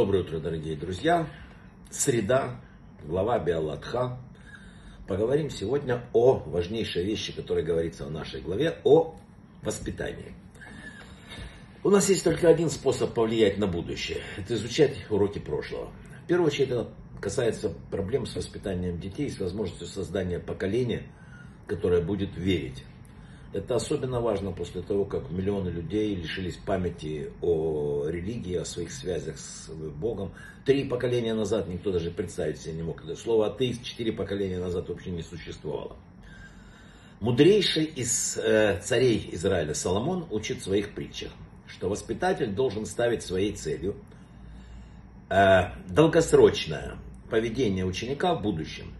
Доброе 0.00 0.22
утро, 0.22 0.38
дорогие 0.38 0.76
друзья. 0.76 1.28
Среда, 1.90 2.58
глава 3.04 3.38
Биалатха. 3.38 4.18
Поговорим 5.06 5.50
сегодня 5.50 6.02
о 6.14 6.36
важнейшей 6.36 7.04
вещи, 7.04 7.36
которая 7.36 7.62
говорится 7.62 8.06
в 8.06 8.10
нашей 8.10 8.40
главе, 8.40 8.78
о 8.84 9.14
воспитании. 9.60 10.34
У 11.84 11.90
нас 11.90 12.08
есть 12.08 12.24
только 12.24 12.48
один 12.48 12.70
способ 12.70 13.12
повлиять 13.12 13.58
на 13.58 13.66
будущее. 13.66 14.22
Это 14.38 14.54
изучать 14.54 14.96
уроки 15.10 15.38
прошлого. 15.38 15.92
В 16.24 16.28
первую 16.28 16.46
очередь 16.46 16.70
это 16.70 16.88
касается 17.20 17.70
проблем 17.90 18.24
с 18.24 18.34
воспитанием 18.34 18.98
детей, 18.98 19.28
с 19.28 19.38
возможностью 19.38 19.86
создания 19.86 20.38
поколения, 20.38 21.02
которое 21.66 22.00
будет 22.00 22.34
верить 22.38 22.84
это 23.52 23.74
особенно 23.74 24.20
важно 24.20 24.52
после 24.52 24.80
того, 24.80 25.04
как 25.04 25.30
миллионы 25.30 25.70
людей 25.70 26.14
лишились 26.14 26.56
памяти 26.56 27.32
о 27.42 28.06
религии, 28.06 28.54
о 28.54 28.64
своих 28.64 28.92
связях 28.92 29.38
с 29.38 29.68
Богом. 29.68 30.32
Три 30.64 30.84
поколения 30.84 31.34
назад 31.34 31.66
никто 31.66 31.90
даже 31.90 32.10
представить 32.12 32.58
себе 32.58 32.74
не 32.74 32.82
мог. 32.82 33.02
Это 33.02 33.16
слово 33.16 33.48
атеист 33.48 33.82
четыре 33.82 34.12
поколения 34.12 34.60
назад 34.60 34.88
вообще 34.88 35.10
не 35.10 35.22
существовало. 35.22 35.96
Мудрейший 37.18 37.84
из 37.84 38.38
э, 38.38 38.80
царей 38.82 39.28
Израиля 39.32 39.74
Соломон 39.74 40.26
учит 40.30 40.58
в 40.58 40.64
своих 40.64 40.94
притчах, 40.94 41.32
что 41.66 41.88
воспитатель 41.88 42.52
должен 42.54 42.86
ставить 42.86 43.22
своей 43.22 43.52
целью 43.52 43.96
э, 45.28 45.72
долгосрочное 45.88 46.98
поведение 47.28 47.84
ученика 47.84 48.34
в 48.34 48.42
будущем. 48.42 48.94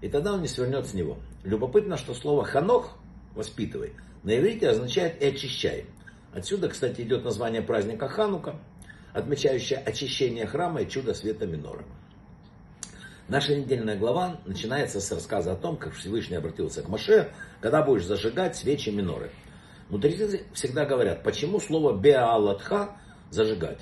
И 0.00 0.08
тогда 0.08 0.32
он 0.34 0.42
не 0.42 0.48
свернет 0.48 0.86
с 0.86 0.94
него. 0.94 1.18
Любопытно, 1.42 1.96
что 1.96 2.14
слово 2.14 2.44
ханох 2.44 2.96
воспитывай, 3.34 3.94
на 4.22 4.38
иврите 4.38 4.68
означает 4.68 5.20
и 5.22 5.26
очищай. 5.26 5.86
Отсюда, 6.32 6.68
кстати, 6.68 7.00
идет 7.02 7.24
название 7.24 7.62
праздника 7.62 8.08
Ханука, 8.08 8.56
отмечающее 9.12 9.78
очищение 9.78 10.46
храма 10.46 10.82
и 10.82 10.88
чудо 10.88 11.14
света 11.14 11.46
Минора. 11.46 11.84
Наша 13.28 13.56
недельная 13.56 13.96
глава 13.96 14.40
начинается 14.44 15.00
с 15.00 15.10
рассказа 15.12 15.52
о 15.52 15.56
том, 15.56 15.76
как 15.76 15.94
Всевышний 15.94 16.36
обратился 16.36 16.82
к 16.82 16.88
Маше, 16.88 17.32
когда 17.60 17.82
будешь 17.82 18.04
зажигать 18.04 18.56
свечи 18.56 18.90
Миноры. 18.90 19.30
Мудрецы 19.88 20.44
всегда 20.52 20.84
говорят, 20.84 21.22
почему 21.22 21.60
слово 21.60 21.96
Беалатха 21.96 22.96
зажигать 23.30 23.80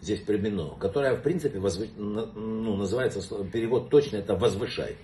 здесь 0.00 0.20
применено, 0.20 0.76
которое 0.78 1.14
в 1.16 1.22
принципе 1.22 1.58
возв... 1.58 1.82
ну, 1.96 2.76
называется, 2.76 3.20
перевод 3.52 3.90
точно 3.90 4.18
это 4.18 4.36
возвышай. 4.36 4.96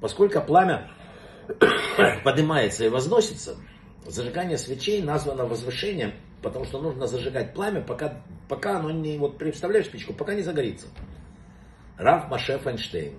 Поскольку 0.00 0.40
пламя 0.40 0.90
поднимается 2.24 2.84
и 2.84 2.88
возносится, 2.88 3.56
зажигание 4.06 4.58
свечей 4.58 5.02
названо 5.02 5.46
возвышением, 5.46 6.12
потому 6.42 6.64
что 6.64 6.80
нужно 6.80 7.06
зажигать 7.06 7.54
пламя, 7.54 7.82
пока, 7.82 8.22
пока 8.48 8.78
оно 8.78 8.90
не, 8.90 9.18
вот 9.18 9.38
представляешь 9.38 9.86
спичку, 9.86 10.12
пока 10.12 10.34
не 10.34 10.42
загорится. 10.42 10.86
Раф 11.96 12.28
Маше 12.28 12.58
Файнштейн 12.58 13.14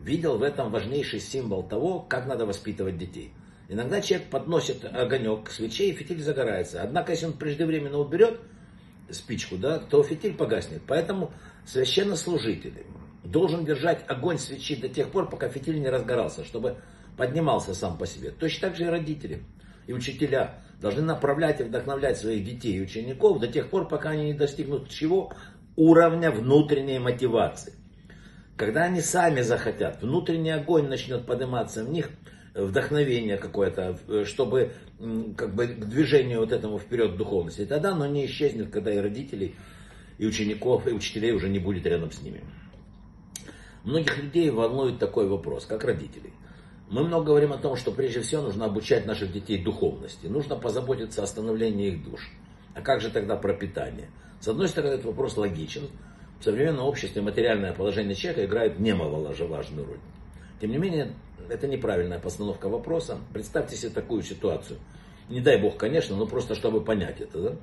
видел 0.00 0.38
в 0.38 0.42
этом 0.42 0.70
важнейший 0.70 1.20
символ 1.20 1.62
того, 1.62 2.00
как 2.00 2.26
надо 2.26 2.46
воспитывать 2.46 2.98
детей. 2.98 3.32
Иногда 3.68 4.00
человек 4.00 4.28
подносит 4.30 4.84
огонек 4.84 5.44
к 5.44 5.50
свече, 5.50 5.90
и 5.90 5.92
фитиль 5.92 6.20
загорается. 6.20 6.82
Однако, 6.82 7.12
если 7.12 7.26
он 7.26 7.34
преждевременно 7.34 7.98
уберет 7.98 8.40
спичку, 9.10 9.56
да, 9.56 9.78
то 9.78 10.02
фитиль 10.02 10.34
погаснет. 10.34 10.82
Поэтому 10.86 11.32
священнослужитель 11.66 12.84
должен 13.22 13.64
держать 13.64 14.04
огонь 14.08 14.38
свечи 14.38 14.76
до 14.76 14.88
тех 14.88 15.10
пор, 15.10 15.28
пока 15.28 15.48
фитиль 15.48 15.80
не 15.80 15.88
разгорался, 15.88 16.44
чтобы 16.44 16.78
поднимался 17.20 17.74
сам 17.74 17.98
по 17.98 18.06
себе. 18.06 18.30
Точно 18.30 18.68
так 18.68 18.78
же 18.78 18.84
и 18.84 18.86
родители 18.86 19.42
и 19.86 19.92
учителя 19.92 20.54
должны 20.80 21.02
направлять 21.02 21.60
и 21.60 21.64
вдохновлять 21.64 22.16
своих 22.16 22.46
детей 22.46 22.78
и 22.78 22.80
учеников 22.80 23.40
до 23.40 23.46
тех 23.46 23.68
пор, 23.68 23.86
пока 23.88 24.08
они 24.10 24.28
не 24.28 24.32
достигнут 24.32 24.88
чего? 24.88 25.30
Уровня 25.76 26.30
внутренней 26.30 26.98
мотивации. 26.98 27.74
Когда 28.56 28.84
они 28.84 29.02
сами 29.02 29.42
захотят, 29.42 30.00
внутренний 30.00 30.52
огонь 30.52 30.88
начнет 30.88 31.26
подниматься 31.26 31.84
в 31.84 31.90
них, 31.90 32.08
вдохновение 32.54 33.36
какое-то, 33.36 33.98
чтобы 34.24 34.72
как 35.36 35.54
бы 35.54 35.66
к 35.66 35.84
движению 35.84 36.40
вот 36.40 36.52
этому 36.52 36.78
вперед 36.78 37.18
духовности. 37.18 37.60
И 37.60 37.66
тогда 37.66 37.92
оно 37.92 38.06
не 38.06 38.24
исчезнет, 38.24 38.70
когда 38.70 38.94
и 38.94 38.96
родителей, 38.98 39.56
и 40.16 40.26
учеников, 40.26 40.86
и 40.86 40.92
учителей 40.92 41.32
уже 41.32 41.50
не 41.50 41.58
будет 41.58 41.84
рядом 41.84 42.12
с 42.12 42.22
ними. 42.22 42.40
Многих 43.84 44.16
людей 44.16 44.48
волнует 44.48 44.98
такой 44.98 45.28
вопрос, 45.28 45.66
как 45.66 45.84
родителей. 45.84 46.32
Мы 46.90 47.04
много 47.04 47.26
говорим 47.26 47.52
о 47.52 47.56
том, 47.56 47.76
что 47.76 47.92
прежде 47.92 48.20
всего 48.20 48.42
нужно 48.42 48.64
обучать 48.64 49.06
наших 49.06 49.32
детей 49.32 49.62
духовности. 49.62 50.26
Нужно 50.26 50.56
позаботиться 50.56 51.22
о 51.22 51.26
становлении 51.26 51.86
их 51.86 52.04
душ. 52.04 52.32
А 52.74 52.82
как 52.82 53.00
же 53.00 53.10
тогда 53.10 53.36
про 53.36 53.54
питание? 53.54 54.10
С 54.40 54.48
одной 54.48 54.68
стороны, 54.68 54.94
этот 54.94 55.06
вопрос 55.06 55.36
логичен. 55.36 55.88
В 56.40 56.44
современном 56.44 56.86
обществе 56.86 57.22
материальное 57.22 57.72
положение 57.72 58.16
человека 58.16 58.44
играет 58.44 58.80
немаловажную 58.80 59.86
роль. 59.86 60.00
Тем 60.60 60.72
не 60.72 60.78
менее, 60.78 61.14
это 61.48 61.68
неправильная 61.68 62.18
постановка 62.18 62.68
вопроса. 62.68 63.18
Представьте 63.32 63.76
себе 63.76 63.90
такую 63.90 64.22
ситуацию. 64.22 64.80
Не 65.28 65.40
дай 65.40 65.62
бог, 65.62 65.76
конечно, 65.76 66.16
но 66.16 66.26
просто 66.26 66.56
чтобы 66.56 66.82
понять 66.82 67.20
это. 67.20 67.40
Да? 67.40 67.56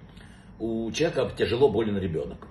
У 0.59 0.89
человека 0.93 1.29
тяжело 1.37 1.67
болен 1.67 1.97
ребенок. 1.97 2.47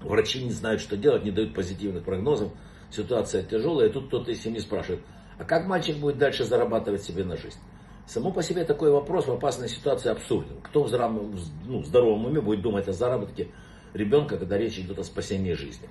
Врачи 0.00 0.42
не 0.42 0.50
знают, 0.50 0.80
что 0.80 0.96
делать, 0.96 1.24
не 1.24 1.30
дают 1.30 1.54
позитивных 1.54 2.02
прогнозов. 2.02 2.50
Ситуация 2.90 3.44
тяжелая, 3.44 3.88
и 3.88 3.92
тут 3.92 4.08
кто-то 4.08 4.32
из 4.32 4.42
семьи 4.42 4.58
спрашивает, 4.58 5.02
а 5.38 5.44
как 5.44 5.66
мальчик 5.66 5.96
будет 5.96 6.18
дальше 6.18 6.44
зарабатывать 6.44 7.02
себе 7.02 7.24
на 7.24 7.36
жизнь? 7.36 7.58
Само 8.06 8.30
по 8.30 8.42
себе 8.42 8.64
такой 8.64 8.90
вопрос 8.90 9.26
в 9.26 9.32
опасной 9.32 9.68
ситуации 9.68 10.10
абсурден. 10.10 10.60
Кто 10.62 10.84
в 10.84 10.88
здравом, 10.88 11.36
ну, 11.64 11.82
здоровом 11.82 12.26
уме 12.26 12.40
будет 12.40 12.62
думать 12.62 12.86
о 12.88 12.92
заработке 12.92 13.48
ребенка, 13.94 14.38
когда 14.38 14.56
речь 14.56 14.78
идет 14.78 14.98
о 14.98 15.04
спасении 15.04 15.54
жизни? 15.54 15.88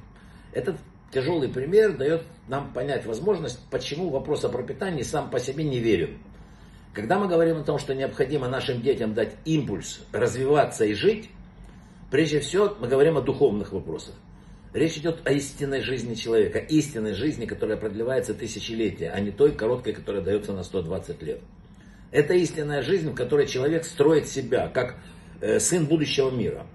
Этот 0.53 0.77
тяжелый 1.11 1.49
пример 1.49 1.97
дает 1.97 2.23
нам 2.47 2.71
понять 2.71 3.05
возможность, 3.05 3.59
почему 3.69 4.09
вопрос 4.09 4.45
о 4.45 4.49
пропитании 4.49 5.03
сам 5.03 5.29
по 5.29 5.39
себе 5.39 5.65
не 5.65 5.79
верен. 5.79 6.17
Когда 6.93 7.19
мы 7.19 7.27
говорим 7.27 7.57
о 7.57 7.63
том, 7.63 7.77
что 7.77 7.93
необходимо 7.93 8.47
нашим 8.47 8.81
детям 8.81 9.13
дать 9.13 9.35
импульс 9.43 10.01
развиваться 10.13 10.85
и 10.85 10.93
жить, 10.93 11.29
прежде 12.09 12.39
всего 12.39 12.73
мы 12.79 12.87
говорим 12.87 13.17
о 13.17 13.21
духовных 13.21 13.73
вопросах. 13.73 14.15
Речь 14.75 14.97
идет 14.97 15.21
о 15.23 15.31
истинной 15.31 15.79
жизни 15.79 16.15
человека, 16.15 16.59
истинной 16.59 17.13
жизни, 17.13 17.45
которая 17.45 17.77
продлевается 17.77 18.33
тысячелетия, 18.33 19.09
а 19.09 19.21
не 19.21 19.31
той 19.31 19.53
короткой, 19.53 19.93
которая 19.93 20.21
дается 20.21 20.51
на 20.51 20.63
120 20.63 21.21
лет. 21.21 21.39
Это 22.11 22.33
истинная 22.33 22.81
жизнь, 22.81 23.09
в 23.09 23.15
которой 23.15 23.47
человек 23.47 23.85
строит 23.85 24.27
себя, 24.27 24.67
как 24.67 24.97
э, 25.39 25.59
сын 25.61 25.85
будущего 25.85 26.29
мира. 26.29 26.67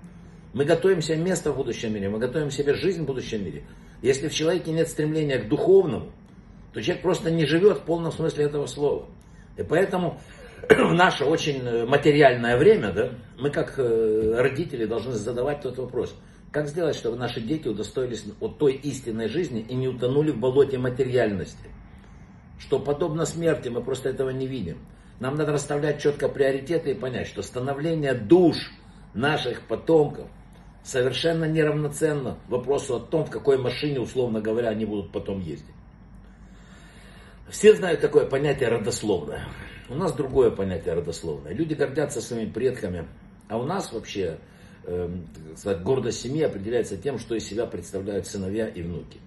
Мы 0.54 0.64
готовим 0.64 1.02
себе 1.02 1.18
место 1.18 1.52
в 1.52 1.56
будущем 1.56 1.92
мире, 1.92 2.08
мы 2.08 2.18
готовим 2.18 2.50
себе 2.50 2.72
жизнь 2.72 3.02
в 3.02 3.04
будущем 3.04 3.44
мире. 3.44 3.64
Если 4.00 4.28
в 4.28 4.34
человеке 4.34 4.72
нет 4.72 4.88
стремления 4.88 5.36
к 5.36 5.48
духовному, 5.48 6.10
то 6.72 6.80
человек 6.80 7.02
просто 7.02 7.30
не 7.30 7.44
живет 7.44 7.80
в 7.80 7.82
полном 7.82 8.12
смысле 8.12 8.46
этого 8.46 8.64
слова. 8.64 9.10
И 9.58 9.62
поэтому 9.62 10.18
в 10.70 10.94
наше 10.94 11.26
очень 11.26 11.84
материальное 11.84 12.56
время, 12.56 12.92
да, 12.92 13.10
мы 13.38 13.50
как 13.50 13.74
э, 13.76 14.36
родители 14.38 14.86
должны 14.86 15.12
задавать 15.12 15.60
тот 15.60 15.76
вопрос– 15.76 16.16
как 16.50 16.68
сделать, 16.68 16.96
чтобы 16.96 17.16
наши 17.16 17.40
дети 17.40 17.68
удостоились 17.68 18.24
от 18.40 18.58
той 18.58 18.74
истинной 18.74 19.28
жизни 19.28 19.60
и 19.60 19.74
не 19.74 19.88
утонули 19.88 20.32
в 20.32 20.38
болоте 20.38 20.78
материальности? 20.78 21.70
Что 22.58 22.78
подобно 22.78 23.24
смерти, 23.24 23.68
мы 23.68 23.82
просто 23.82 24.08
этого 24.08 24.30
не 24.30 24.46
видим. 24.46 24.78
Нам 25.20 25.36
надо 25.36 25.52
расставлять 25.52 26.02
четко 26.02 26.28
приоритеты 26.28 26.92
и 26.92 26.94
понять, 26.94 27.28
что 27.28 27.42
становление 27.42 28.14
душ 28.14 28.56
наших 29.14 29.62
потомков 29.62 30.28
совершенно 30.82 31.44
неравноценно 31.44 32.38
вопросу 32.48 32.96
о 32.96 33.00
том, 33.00 33.24
в 33.24 33.30
какой 33.30 33.58
машине, 33.58 34.00
условно 34.00 34.40
говоря, 34.40 34.70
они 34.70 34.84
будут 34.84 35.12
потом 35.12 35.40
ездить. 35.40 35.74
Все 37.48 37.74
знают 37.74 38.00
такое 38.00 38.26
понятие 38.26 38.68
родословное. 38.70 39.46
У 39.88 39.94
нас 39.94 40.12
другое 40.12 40.50
понятие 40.50 40.94
родословное. 40.94 41.52
Люди 41.52 41.74
гордятся 41.74 42.20
своими 42.20 42.50
предками, 42.50 43.08
а 43.48 43.58
у 43.58 43.64
нас 43.64 43.92
вообще 43.92 44.38
сказать, 45.56 45.82
гордость 45.82 46.20
семьи 46.20 46.42
определяется 46.42 46.96
тем, 46.96 47.18
что 47.18 47.34
из 47.34 47.44
себя 47.44 47.66
представляют 47.66 48.26
сыновья 48.26 48.68
и 48.68 48.82
внуки. 48.82 49.20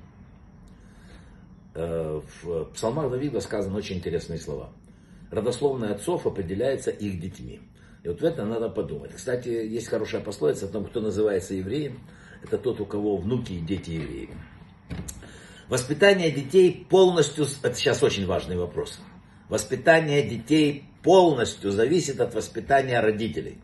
Э, 1.75 2.21
в 2.41 2.65
псалмах 2.73 3.09
Давида 3.09 3.41
сказаны 3.41 3.75
очень 3.75 3.97
интересные 3.97 4.39
слова. 4.39 4.69
Родословная 5.31 5.93
отцов 5.93 6.27
определяется 6.27 6.91
их 6.91 7.19
детьми. 7.19 7.61
И 8.03 8.07
вот 8.07 8.21
в 8.21 8.23
это 8.23 8.45
надо 8.45 8.69
подумать. 8.69 9.11
Кстати, 9.15 9.49
есть 9.49 9.87
хорошая 9.87 10.21
пословица 10.21 10.65
о 10.65 10.69
том, 10.69 10.85
кто 10.85 11.01
называется 11.01 11.53
евреем. 11.55 11.99
Это 12.43 12.57
тот, 12.57 12.79
у 12.81 12.85
кого 12.85 13.17
внуки 13.17 13.53
и 13.53 13.59
дети 13.59 13.91
евреи. 13.91 14.29
Воспитание 15.69 16.29
детей 16.29 16.85
полностью, 16.89 17.47
это 17.63 17.73
сейчас 17.73 18.03
очень 18.03 18.27
важный 18.27 18.57
вопрос. 18.57 18.99
Воспитание 19.49 20.21
детей 20.21 20.83
полностью 21.01 21.71
зависит 21.71 22.19
от 22.19 22.35
воспитания 22.35 22.99
родителей 22.99 23.57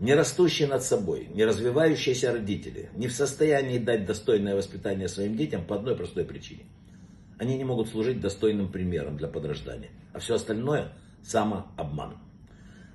не 0.00 0.14
растущие 0.14 0.68
над 0.68 0.82
собой, 0.82 1.28
не 1.34 1.44
развивающиеся 1.44 2.32
родители, 2.32 2.90
не 2.94 3.08
в 3.08 3.12
состоянии 3.12 3.78
дать 3.78 4.06
достойное 4.06 4.54
воспитание 4.54 5.08
своим 5.08 5.36
детям 5.36 5.64
по 5.64 5.76
одной 5.76 5.96
простой 5.96 6.24
причине. 6.24 6.62
Они 7.38 7.56
не 7.56 7.64
могут 7.64 7.88
служить 7.88 8.20
достойным 8.20 8.70
примером 8.70 9.16
для 9.16 9.28
подрождания. 9.28 9.90
А 10.12 10.18
все 10.18 10.36
остальное– 10.36 10.92
самообман. 11.22 12.18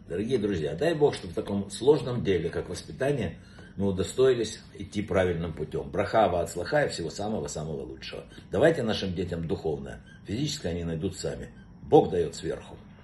Дорогие 0.08 0.38
друзья, 0.38 0.76
дай 0.76 0.94
Бог, 0.94 1.16
чтобы 1.16 1.32
в 1.32 1.36
таком 1.36 1.70
сложном 1.70 2.24
деле, 2.24 2.50
как 2.50 2.70
воспитание, 2.70 3.38
мы 3.78 3.88
удостоились 3.88 4.60
идти 4.78 5.02
правильным 5.02 5.54
путем. 5.54 5.90
Брахава 5.90 6.42
от 6.42 6.52
слаха 6.52 6.86
и 6.86 6.90
всего 6.90 7.10
самого-самого 7.10 7.84
лучшего. 7.84 8.24
Давайте 8.52 8.84
нашим 8.84 9.16
детям 9.16 9.48
духовное. 9.48 10.02
Физическое 10.28 10.70
они 10.70 10.84
найдут 10.84 11.18
сами. 11.18 11.50
Бог 11.82 12.12
дает 12.12 12.36
сверху. 12.36 12.78